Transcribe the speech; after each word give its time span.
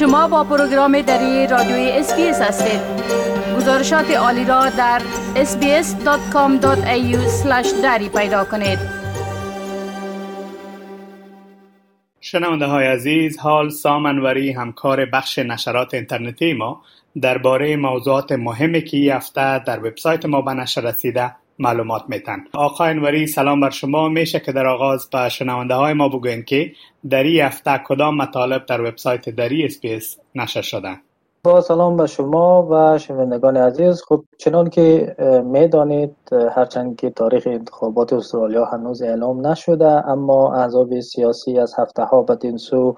شما 0.00 0.28
با 0.28 0.44
پروگرام 0.44 1.00
دری 1.00 1.46
رادیوی 1.46 1.90
SBS 1.90 2.40
هستید. 2.40 2.80
گزارشات 3.56 4.10
عالی 4.10 4.44
را 4.44 4.68
در 4.70 5.02
sbs.com.au 5.34 6.66
دری 7.82 8.08
پیدا 8.08 8.44
کنید. 8.44 8.78
شنونده 12.20 12.66
های 12.66 12.86
عزیز 12.86 13.38
حالا 13.38 13.70
سام 13.70 13.97
انوری 13.97 14.52
همکار 14.52 15.04
بخش 15.04 15.38
نشرات 15.38 15.94
اینترنتی 15.94 16.52
ما 16.52 16.82
درباره 17.20 17.76
موضوعات 17.76 18.32
مهمی 18.32 18.84
که 18.84 19.14
هفته 19.14 19.64
در 19.64 19.86
وبسایت 19.86 20.26
ما 20.26 20.42
به 20.42 20.54
نشر 20.54 20.80
رسیده 20.80 21.36
معلومات 21.60 22.02
میتن. 22.08 22.44
آقای 22.54 22.90
انوری 22.90 23.26
سلام 23.26 23.60
بر 23.60 23.70
شما. 23.70 24.08
میشه 24.08 24.40
که 24.40 24.52
در 24.52 24.66
آغاز 24.66 25.10
به 25.10 25.28
شنونده 25.28 25.74
های 25.74 25.92
ما 25.92 26.08
بگوین 26.08 26.42
که 26.42 26.72
در 27.10 27.22
این 27.22 27.40
هفته 27.40 27.80
کدام 27.86 28.16
مطالب 28.16 28.66
در 28.66 28.80
وبسایت 28.80 29.28
دری 29.28 29.64
اسپیس 29.64 30.16
نشر 30.34 30.62
شده؟ 30.62 30.96
با 31.44 31.60
سلام 31.60 31.96
به 31.96 32.06
شما 32.06 32.68
و 32.70 32.98
شنوندگان 32.98 33.56
عزیز. 33.56 34.02
خب 34.08 34.24
چنان 34.38 34.70
که 34.70 35.16
می‌دانید 35.44 36.16
هرچند 36.56 36.96
که 36.96 37.10
تاریخ 37.10 37.46
انتخابات 37.46 38.12
استرالیا 38.12 38.64
هنوز 38.64 39.02
اعلام 39.02 39.46
نشده 39.46 40.08
اما 40.08 40.54
احزاب 40.54 41.00
سیاسی 41.00 41.58
از 41.58 41.74
هفته 41.78 42.02
ها 42.02 42.22
بدین 42.22 42.56
سو 42.56 42.94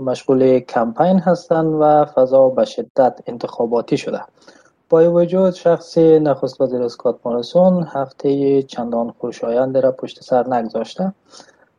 مشغول 0.00 0.58
کمپین 0.58 1.18
هستند 1.18 1.74
و 1.80 2.04
فضا 2.04 2.48
به 2.48 2.64
شدت 2.64 3.20
انتخاباتی 3.26 3.96
شده. 3.96 4.20
با 4.90 5.12
وجود 5.12 5.54
شخص 5.54 5.98
نخست 5.98 6.60
وزیر 6.60 6.82
اسکات 6.82 7.18
مارسون 7.24 7.86
هفته 7.94 8.62
چندان 8.62 9.14
خوشایند 9.18 9.78
را 9.78 9.92
پشت 9.92 10.22
سر 10.22 10.48
نگذاشته. 10.48 11.12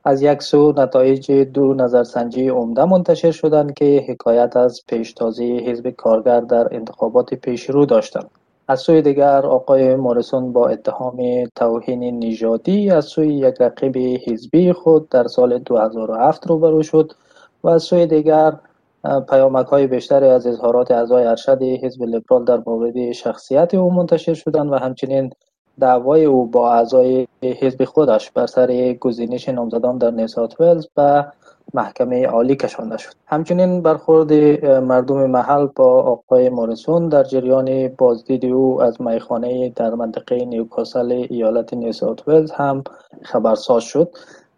از 0.03 0.21
یک 0.21 0.43
سو 0.43 0.73
نتایج 0.77 1.31
دو 1.31 1.73
نظرسنجی 1.73 2.47
عمده 2.47 2.85
منتشر 2.85 3.31
شدند 3.31 3.73
که 3.73 4.05
حکایت 4.07 4.57
از 4.57 4.81
پیشتازی 4.87 5.57
حزب 5.57 5.89
کارگر 5.89 6.39
در 6.39 6.75
انتخابات 6.75 7.33
پیشرو 7.33 7.85
داشتند. 7.85 8.29
از 8.67 8.79
سوی 8.79 9.01
دیگر 9.01 9.45
آقای 9.45 9.95
مارسون 9.95 10.53
با 10.53 10.67
اتهام 10.67 11.45
توهین 11.55 12.19
نژادی 12.19 12.91
از 12.91 13.05
سوی 13.05 13.33
یک 13.33 13.55
رقیب 13.59 13.97
حزبی 13.97 14.73
خود 14.73 15.09
در 15.09 15.27
سال 15.27 15.57
2007 15.57 16.47
روبرو 16.47 16.83
شد 16.83 17.13
و 17.63 17.69
از 17.69 17.83
سوی 17.83 18.05
دیگر 18.07 18.53
پیامک 19.29 19.65
های 19.65 19.87
بیشتری 19.87 20.25
از 20.25 20.47
اظهارات 20.47 20.91
اعضای 20.91 21.23
ارشد 21.23 21.61
حزب 21.61 22.03
لیبرال 22.03 22.45
در 22.45 22.63
مورد 22.67 23.11
شخصیت 23.11 23.73
او 23.73 23.93
منتشر 23.93 24.33
شدند 24.33 24.71
و 24.71 24.75
همچنین 24.75 25.31
دعوای 25.79 26.25
او 26.25 26.45
با 26.45 26.73
اعضای 26.73 27.27
حزب 27.43 27.85
خودش 27.85 28.31
بر 28.31 28.45
سر 28.45 28.93
گزینش 28.93 29.49
نامزدان 29.49 29.97
در 29.97 30.11
نیسات 30.11 30.61
ولز 30.61 30.87
به 30.95 31.25
محکمه 31.73 32.27
عالی 32.27 32.55
کشانده 32.55 32.97
شد. 32.97 33.13
همچنین 33.25 33.81
برخورد 33.81 34.33
مردم 34.63 35.25
محل 35.25 35.65
با 35.65 36.01
آقای 36.01 36.49
مورسون 36.49 37.09
در 37.09 37.23
جریان 37.23 37.87
بازدید 37.87 38.45
او 38.45 38.81
از 38.81 39.01
میخانه 39.01 39.69
در 39.69 39.89
منطقه 39.89 40.45
نیوکاسل 40.45 41.25
ایالت 41.29 41.73
نیسات 41.73 42.27
ولز 42.27 42.51
هم 42.51 42.83
خبرساز 43.23 43.83
شد. 43.83 44.09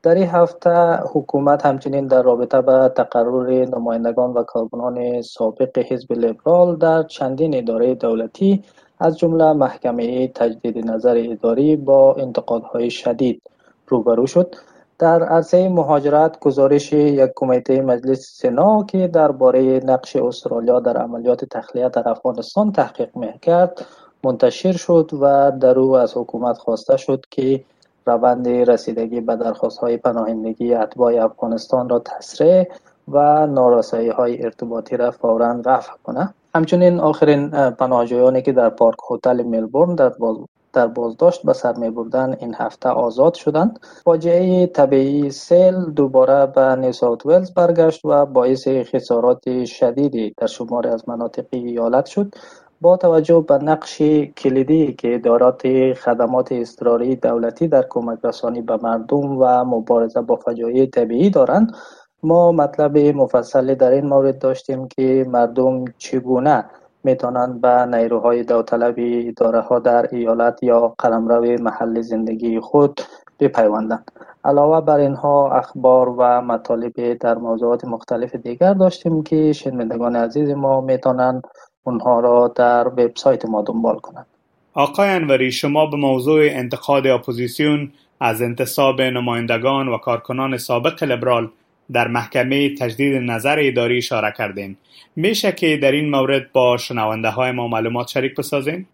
در 0.04 0.16
این 0.16 0.28
هفته 0.28 0.96
حکومت 1.14 1.66
همچنین 1.66 2.08
در 2.08 2.22
رابطه 2.22 2.62
به 2.62 2.92
تقرر 2.96 3.66
نمایندگان 3.66 4.34
و 4.34 4.44
کارکنان 4.44 5.22
سابق 5.22 5.78
حزب 5.78 6.14
لیبرال 6.14 6.76
در 6.76 7.04
چندین 7.04 7.58
اداره 7.58 7.96
دولتی 7.96 8.64
از 9.00 9.18
جمله 9.18 9.54
محکمه 9.54 10.28
تجدید 10.28 10.92
نظر 10.92 11.24
اداری 11.30 11.76
با 11.76 12.16
انتقادهای 12.16 12.90
شدید 12.90 13.42
روبرو 13.88 14.28
شد. 14.28 14.56
در 15.00 15.24
عرصه 15.24 15.70
مهاجرت 15.70 16.40
گزارش 16.40 16.94
یک 16.94 17.32
کمیته 17.36 17.82
مجلس 17.82 18.40
سنا 18.42 18.84
که 18.84 19.08
درباره 19.08 19.80
نقش 19.86 20.16
استرالیا 20.16 20.80
در 20.80 20.98
عملیات 20.98 21.46
تخلیه 21.46 21.90
در 21.90 22.10
افغانستان 22.10 22.72
تحقیق 22.72 23.18
می‌کرد 23.18 23.86
منتشر 24.24 24.72
شد 24.72 25.10
و 25.22 25.52
در 25.52 25.80
او 25.80 25.98
از 25.98 26.18
حکومت 26.18 26.58
خواسته 26.58 26.98
شد 26.98 27.26
که 27.32 27.64
روند 28.10 28.48
رسیدگی 28.48 29.22
به 29.22 29.36
درخواست 29.36 29.78
های 29.80 29.98
پناهندگی 29.98 30.74
اتباع 30.74 31.24
افغانستان 31.26 31.90
را 31.90 32.00
تسریع 32.00 32.68
و 33.08 33.48
نارسایی 33.48 34.10
های 34.10 34.44
ارتباطی 34.44 34.98
را 34.98 35.12
فورا 35.12 35.62
رفع 35.66 35.94
کنه. 36.04 36.34
همچنین 36.56 37.00
آخرین 37.00 37.50
پناهجویانی 37.50 38.42
که 38.42 38.52
در 38.52 38.70
پارک 38.70 38.98
هتل 39.12 39.44
ملبورن 39.44 39.96
در 39.96 40.10
باز 40.10 40.38
در 40.74 40.88
بازداشت 40.88 41.46
به 41.46 41.54
سر 41.54 41.74
می 41.74 41.90
بردن 41.90 42.36
این 42.40 42.56
هفته 42.56 42.90
آزاد 42.90 43.34
شدند. 43.34 43.80
فاجعه 44.04 44.68
طبیعی 44.68 45.32
سیل 45.32 45.76
دوباره 45.86 46.46
به 46.46 46.76
نیساوت 46.76 47.26
ولز 47.26 47.54
برگشت 47.54 48.06
و 48.06 48.26
باعث 48.26 48.68
خسارات 48.68 49.66
شدیدی 49.66 50.34
در 50.38 50.48
شمار 50.48 50.88
از 50.88 51.10
مناطق 51.10 51.46
ایالت 51.52 52.06
شد. 52.06 52.36
با 52.82 52.98
توجه 52.98 53.46
به 53.48 53.58
نقش 53.58 54.02
کلیدی 54.38 54.94
که 54.94 55.16
ادارات 55.16 55.94
خدمات 55.94 56.52
اضطراری 56.52 57.16
دولتی 57.16 57.68
در 57.68 57.86
کمک 57.90 58.20
رسانی 58.24 58.62
به 58.62 58.78
مردم 58.84 59.38
و 59.38 59.66
مبارزه 59.66 60.22
با 60.22 60.36
فجایع 60.36 60.86
طبیعی 60.86 61.30
دارند 61.30 61.76
ما 62.24 62.52
مطلب 62.52 62.98
مفصلی 62.98 63.76
در 63.76 63.92
این 63.92 64.06
مورد 64.06 64.40
داشتیم 64.40 64.88
که 64.88 65.26
مردم 65.30 65.86
چگونه 65.98 66.66
می‌تونند 67.04 67.62
به 67.62 67.86
نیروهای 67.86 68.44
داوطلبی 68.44 69.28
اداره 69.28 69.60
ها 69.60 69.80
در 69.80 70.16
ایالت 70.16 70.64
یا 70.64 70.96
قلمرو 70.98 71.62
محل 71.62 72.02
زندگی 72.02 72.60
خود 72.60 73.02
بپیوندند. 73.40 74.12
علاوه 74.44 74.82
بر 74.82 74.98
اینها 74.98 75.52
اخبار 75.52 76.10
و 76.10 76.42
مطالب 76.42 77.18
در 77.18 77.38
موضوعات 77.38 77.86
مختلف 77.86 78.36
دیگر 78.36 78.74
داشتیم 78.74 79.24
که 79.24 79.54
شنوندگان 79.54 80.16
عزیز 80.16 80.50
ما 80.50 80.82
می‌تونند 80.82 81.44
اونها 81.90 82.20
را 82.20 82.54
در 82.56 82.88
وبسایت 82.88 83.46
ما 83.46 83.62
دنبال 83.62 83.96
کنند 83.96 84.26
آقای 84.74 85.10
انوری 85.10 85.52
شما 85.52 85.86
به 85.86 85.98
موضوع 85.98 86.42
انتقاد 86.44 87.08
اپوزیسیون 87.08 87.92
از 88.20 88.42
انتصاب 88.42 89.02
نمایندگان 89.02 89.88
و 89.88 89.98
کارکنان 89.98 90.58
سابق 90.58 91.04
لیبرال 91.04 91.50
در 91.92 92.08
محکمه 92.08 92.76
تجدید 92.76 93.14
نظر 93.14 93.58
اداری 93.60 93.98
اشاره 93.98 94.34
کردین 94.38 94.78
میشه 95.16 95.52
که 95.52 95.78
در 95.78 95.92
این 95.92 96.10
مورد 96.10 96.52
با 96.52 96.78
شنونده 96.78 97.30
های 97.30 97.52
ما 97.52 97.68
معلومات 97.68 98.08
شریک 98.08 98.36
بسازین؟ 98.36 98.86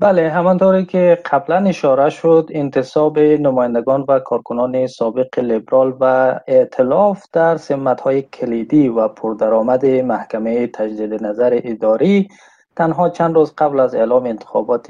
بله 0.00 0.30
همانطوری 0.30 0.84
که 0.84 1.18
قبلا 1.30 1.56
اشاره 1.56 2.10
شد 2.10 2.50
انتصاب 2.50 3.18
نمایندگان 3.18 4.04
و 4.08 4.18
کارکنان 4.18 4.86
سابق 4.86 5.38
لیبرال 5.38 5.94
و 6.00 6.34
اعتلاف 6.46 7.24
در 7.32 7.56
سمت 7.56 8.00
های 8.00 8.22
کلیدی 8.22 8.88
و 8.88 9.08
پردرآمد 9.08 9.86
محکمه 9.86 10.66
تجدید 10.66 11.24
نظر 11.24 11.60
اداری. 11.64 12.28
تنها 12.76 13.08
چند 13.08 13.34
روز 13.34 13.52
قبل 13.58 13.80
از 13.80 13.94
اعلام 13.94 14.24
انتخابات 14.24 14.86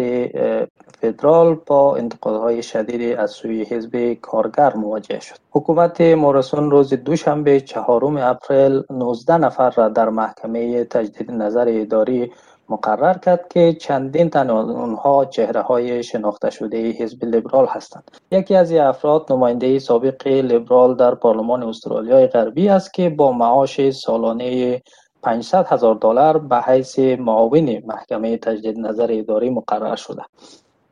فدرال 1.00 1.56
با 1.66 1.96
انتقادهای 1.96 2.62
شدید 2.62 3.19
از 3.19 3.30
سوی 3.30 3.62
حزب 3.62 4.12
کارگر 4.22 4.75
مواجه 4.75 5.20
شد. 5.20 5.36
حکومت 5.50 6.00
مورسون 6.00 6.70
روز 6.70 6.94
دوشنبه 6.94 7.60
چهارم 7.60 8.16
اپریل 8.16 8.82
19 8.90 9.38
نفر 9.38 9.70
را 9.70 9.88
در 9.88 10.08
محکمه 10.08 10.84
تجدید 10.84 11.30
نظر 11.30 11.66
اداری 11.69 12.30
مقرر 12.68 13.18
کرد 13.18 13.48
که 13.48 13.72
چندین 13.72 14.30
تن 14.30 14.50
اونها 14.50 15.24
چهره 15.24 15.60
های 15.60 16.02
شناخته 16.02 16.50
شده 16.50 16.90
حزب 16.90 17.24
لیبرال 17.24 17.66
هستند. 17.66 18.10
یکی 18.32 18.54
از 18.54 18.70
این 18.70 18.80
افراد 18.80 19.32
نماینده 19.32 19.78
سابق 19.78 20.26
لیبرال 20.26 20.94
در 20.94 21.14
پارلمان 21.14 21.62
استرالیای 21.62 22.26
غربی 22.26 22.68
است 22.68 22.94
که 22.94 23.10
با 23.10 23.32
معاش 23.32 23.90
سالانه 23.90 24.82
500 25.22 25.66
هزار 25.66 25.94
دلار 25.94 26.38
به 26.38 26.56
حیث 26.56 26.98
معاون 26.98 27.82
محکمه 27.86 28.36
تجدید 28.36 28.78
نظر 28.78 29.08
اداری 29.10 29.50
مقرر 29.50 29.96
شده. 29.96 30.22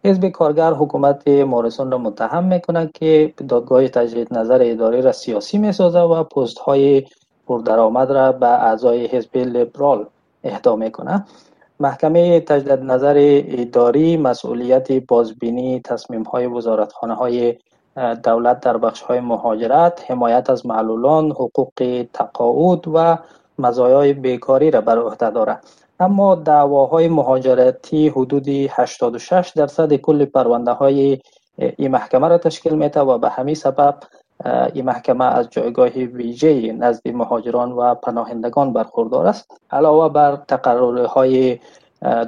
حزب 0.04 0.28
کارگر 0.28 0.72
حکومت 0.72 1.28
مورسون 1.28 1.90
را 1.90 1.98
متهم 1.98 2.44
می‌کنه 2.44 2.90
که 2.94 3.34
دادگاه 3.48 3.88
تجدید 3.88 4.38
نظر 4.38 4.58
اداری 4.64 5.02
را 5.02 5.12
سیاسی 5.12 5.58
می‌سازه 5.58 6.00
و 6.00 6.24
پست 6.24 6.58
های 6.58 7.04
پردرآمد 7.46 8.12
را 8.12 8.32
به 8.32 8.46
اعضای 8.46 9.06
حزب 9.06 9.36
لیبرال 9.36 10.06
اهدا 10.44 10.76
می‌کنه 10.76 11.24
محکمه 11.80 12.40
تجدید 12.40 12.80
نظر 12.80 13.14
اداری 13.48 14.16
مسئولیت 14.16 14.92
بازبینی 14.92 15.80
تصمیم 15.80 16.22
های 16.22 16.46
وزارتخانه 16.46 17.14
های 17.14 17.56
دولت 18.24 18.60
در 18.60 18.76
بخش 18.76 19.02
های 19.02 19.20
مهاجرت 19.20 20.10
حمایت 20.10 20.50
از 20.50 20.66
معلولان 20.66 21.30
حقوق 21.30 22.06
تقاعد 22.12 22.88
و 22.88 23.18
مزایای 23.58 24.12
بیکاری 24.12 24.70
را 24.70 24.80
بر 24.80 24.98
عهده 24.98 25.30
دارد. 25.30 25.64
اما 26.00 26.34
دعواهای 26.34 27.08
مهاجرتی 27.08 28.08
حدودی 28.08 28.70
86 28.72 29.52
درصد 29.56 29.92
کل 29.94 30.24
پرونده 30.24 30.70
های 30.70 31.18
این 31.58 31.90
محکمه 31.90 32.28
را 32.28 32.38
تشکیل 32.38 32.74
میده 32.74 33.00
و 33.00 33.18
به 33.18 33.28
همین 33.30 33.54
سبب 33.54 33.94
این 34.74 34.84
محکمه 34.84 35.24
از 35.24 35.50
جایگاه 35.50 35.88
ویژه 35.88 36.72
نزد 36.72 37.08
مهاجران 37.08 37.72
و 37.72 37.94
پناهندگان 37.94 38.72
برخوردار 38.72 39.26
است 39.26 39.60
علاوه 39.70 40.08
بر 40.08 40.36
تقررهای 40.36 41.58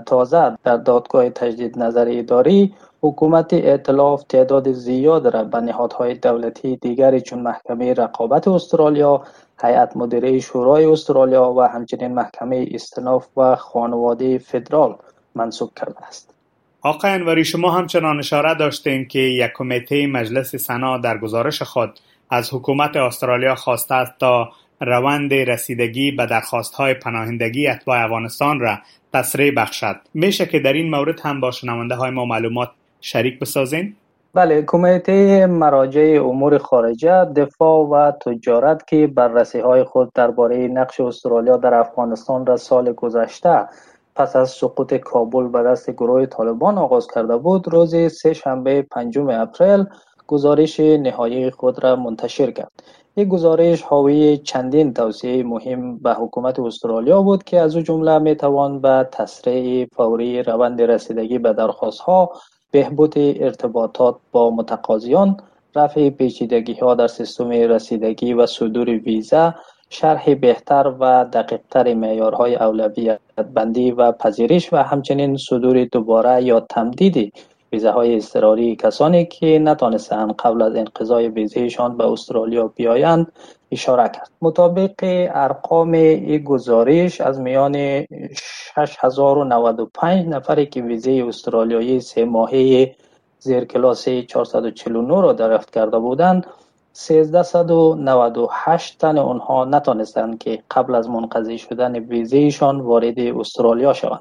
تازه 0.06 0.58
در 0.64 0.76
دادگاه 0.76 1.30
تجدید 1.30 1.78
نظر 1.78 2.06
اداری 2.10 2.74
حکومت 3.02 3.52
ائتلاف 3.52 4.22
تعداد 4.22 4.72
زیاد 4.72 5.26
را 5.26 5.44
به 5.44 5.60
نهادهای 5.60 6.14
دولتی 6.14 6.76
دیگری 6.76 7.20
چون 7.20 7.38
محکمه 7.38 7.94
رقابت 7.94 8.48
استرالیا، 8.48 9.22
هیئت 9.62 9.96
مدیره 9.96 10.40
شورای 10.40 10.84
استرالیا 10.84 11.52
و 11.52 11.60
همچنین 11.60 12.14
محکمه 12.14 12.68
استناف 12.70 13.26
و 13.36 13.56
خانواده 13.56 14.38
فدرال 14.38 14.96
منصوب 15.34 15.70
کرده 15.76 16.06
است. 16.06 16.37
آقای 16.82 17.10
انوری 17.10 17.44
شما 17.44 17.70
همچنان 17.70 18.18
اشاره 18.18 18.54
داشتین 18.54 19.08
که 19.08 19.18
یک 19.18 19.50
کمیته 19.54 20.06
مجلس 20.06 20.56
سنا 20.56 20.98
در 20.98 21.18
گزارش 21.18 21.62
خود 21.62 21.98
از 22.30 22.54
حکومت 22.54 22.96
استرالیا 22.96 23.54
خواسته 23.54 23.94
است 23.94 24.12
تا 24.18 24.52
روند 24.80 25.34
رسیدگی 25.34 26.10
به 26.10 26.28
های 26.76 26.94
پناهندگی 26.94 27.68
اتباع 27.68 28.04
افغانستان 28.04 28.60
را 28.60 28.78
تسریع 29.12 29.54
بخشد 29.54 29.96
میشه 30.14 30.46
که 30.46 30.58
در 30.58 30.72
این 30.72 30.90
مورد 30.90 31.20
هم 31.20 31.40
با 31.40 31.50
شنونده 31.50 31.94
های 31.94 32.10
ما 32.10 32.24
معلومات 32.24 32.70
شریک 33.00 33.38
بسازین؟ 33.38 33.96
بله 34.34 34.62
کمیته 34.66 35.46
مراجع 35.46 36.20
امور 36.24 36.58
خارجه 36.58 37.24
دفاع 37.24 37.88
و 37.88 38.12
تجارت 38.12 38.86
که 38.86 39.06
بررسی 39.06 39.60
های 39.60 39.84
خود 39.84 40.12
درباره 40.14 40.56
نقش 40.56 41.00
استرالیا 41.00 41.56
در 41.56 41.74
افغانستان 41.74 42.46
را 42.46 42.56
سال 42.56 42.92
گذشته 42.92 43.66
پس 44.18 44.36
از 44.36 44.50
سقوط 44.50 44.94
کابل 44.94 45.48
به 45.48 45.62
دست 45.62 45.90
گروه 45.90 46.26
طالبان 46.26 46.78
آغاز 46.78 47.06
کرده 47.06 47.36
بود 47.36 47.68
روز 47.68 48.12
سه 48.12 48.32
شنبه 48.32 48.82
پنجم 48.82 49.28
اپریل 49.30 49.84
گزارش 50.26 50.80
نهایی 50.80 51.50
خود 51.50 51.84
را 51.84 51.96
منتشر 51.96 52.50
کرد. 52.50 52.72
این 53.14 53.28
گزارش 53.28 53.82
حاوی 53.82 54.38
چندین 54.38 54.94
توصیه 54.94 55.42
مهم 55.42 55.98
به 55.98 56.14
حکومت 56.14 56.60
استرالیا 56.60 57.22
بود 57.22 57.44
که 57.44 57.60
از 57.60 57.76
او 57.76 57.82
جمله 57.82 58.18
می 58.18 58.34
توان 58.34 58.80
به 58.80 59.08
تسریع 59.12 59.88
فوری 59.96 60.42
روند 60.42 60.82
رسیدگی 60.82 61.38
به 61.38 61.52
درخواست 61.52 62.00
ها 62.00 62.32
بهبود 62.70 63.14
ارتباطات 63.16 64.16
با 64.32 64.50
متقاضیان 64.50 65.36
رفع 65.74 66.10
پیچیدگی 66.10 66.74
ها 66.74 66.94
در 66.94 67.06
سیستم 67.06 67.50
رسیدگی 67.50 68.34
و 68.34 68.46
صدور 68.46 68.88
ویزا 68.88 69.54
شرح 69.90 70.34
بهتر 70.34 70.94
و 71.00 71.24
دقیقتر 71.32 71.94
معیارهای 71.94 72.56
اولویت 72.56 73.18
بندی 73.54 73.90
و 73.90 74.12
پذیرش 74.12 74.72
و 74.72 74.76
همچنین 74.76 75.36
صدور 75.36 75.84
دوباره 75.84 76.42
یا 76.42 76.60
تمدید 76.60 77.32
ویزاهای 77.72 78.16
اضطراری. 78.16 78.76
کسانی 78.76 79.26
که 79.26 79.58
نتانستند 79.58 80.34
قبل 80.34 80.62
از 80.62 80.76
انقضای 80.76 81.28
ویزهشان 81.28 81.96
به 81.96 82.12
استرالیا 82.12 82.66
بیایند 82.66 83.32
اشاره 83.72 84.08
کرد. 84.08 84.30
مطابق 84.42 84.94
ارقام 85.34 85.92
این 85.92 86.44
گزارش 86.44 87.20
از 87.20 87.40
میان 87.40 87.76
6095 88.76 90.26
نفری 90.26 90.66
که 90.66 90.82
ویزه 90.82 91.24
استرالیایی 91.28 92.00
سه 92.00 92.24
ماهه 92.24 92.94
زیر 93.38 93.64
کلاس 93.64 94.08
449 94.08 95.22
را 95.22 95.32
دریافت 95.32 95.70
کرده 95.70 95.98
بودند 95.98 96.46
1398 96.98 98.98
تن 98.98 99.18
آنها 99.18 99.64
نتانستند 99.64 100.38
که 100.38 100.62
قبل 100.70 100.94
از 100.94 101.10
منقضی 101.10 101.58
شدن 101.58 101.96
ویزهشان 101.96 102.80
وارد 102.80 103.18
استرالیا 103.18 103.92
شوند. 103.92 104.20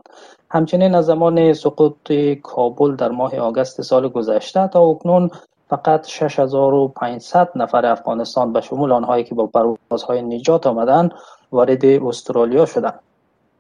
همچنین 0.50 0.96
از 0.96 1.06
زمان 1.06 1.54
سقوط 1.54 2.12
کابل 2.44 2.96
در 2.96 3.10
ماه 3.10 3.38
آگست 3.38 3.82
سال 3.82 4.08
گذشته 4.08 4.68
تا 4.68 4.80
اکنون 4.80 5.30
فقط 5.70 6.08
6500 6.08 7.50
نفر 7.56 7.86
افغانستان 7.86 8.54
به 8.54 8.62
شمول 8.62 8.92
آنهایی 8.92 9.24
که 9.24 9.36
با 9.36 9.48
پروازهای 9.48 10.22
نجات 10.22 10.68
آمدن 10.68 11.10
وارد 11.52 11.86
استرالیا 11.86 12.66
شدند. 12.66 13.00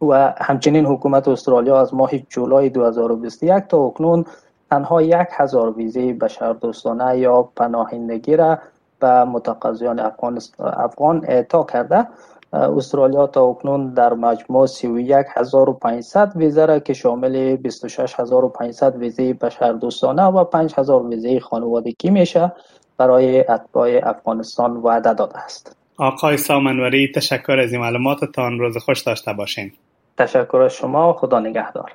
و 0.02 0.34
همچنین 0.38 0.86
حکومت 0.86 1.28
استرالیا 1.28 1.81
از 1.81 1.94
ماه 1.94 2.18
جولای 2.18 2.69
2021 2.69 3.64
تا 3.69 3.78
اکنون 3.78 4.25
تنها 4.69 5.02
یک 5.02 5.28
هزار 5.31 5.72
ویزه 5.72 6.14
بشردوستانه 6.14 7.18
یا 7.18 7.50
پناهندگی 7.56 8.36
را 8.36 8.58
به 8.99 9.23
متقاضیان 9.23 9.99
افغان, 9.99 10.39
افغان 10.59 11.25
اعطا 11.27 11.63
کرده 11.63 12.07
استرالیا 12.53 13.27
تا 13.27 13.45
اکنون 13.45 13.94
در 13.94 14.13
مجموع 14.13 14.67
31500 14.67 16.31
ویزه 16.35 16.65
را 16.65 16.79
که 16.79 16.94
شامل 16.94 17.55
26500 17.55 18.95
ویزه 18.95 19.33
بشردوستانه 19.33 20.23
و 20.23 20.44
5000 20.44 21.03
ویزه 21.03 21.39
خانوادگی 21.39 22.09
میشه 22.09 22.51
برای 22.97 23.39
اتباع 23.49 24.09
افغانستان 24.09 24.77
وعده 24.77 25.13
داده 25.13 25.38
است. 25.38 25.75
آقای 25.97 26.38
سامنوری 26.38 27.11
تشکر 27.15 27.59
از 27.59 27.71
این 27.71 27.81
معلوماتتان. 27.81 28.59
روز 28.59 28.77
خوش 28.77 29.01
داشته 29.01 29.33
باشین. 29.33 29.71
تشکر 30.17 30.57
از 30.57 30.73
شما. 30.73 31.13
خدا 31.13 31.39
نگهدار. 31.39 31.91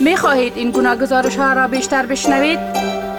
می 0.00 0.16
خواهید 0.16 0.52
این 0.56 0.70
گناه 0.70 0.96
گزارش 0.96 1.36
ها 1.36 1.52
را 1.52 1.68
بیشتر 1.68 2.06
بشنوید؟ 2.06 2.93